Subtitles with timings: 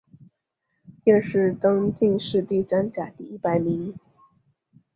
[1.03, 3.93] 殿试登进士第三甲第一百名。